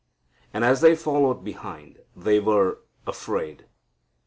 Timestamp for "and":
0.51-0.63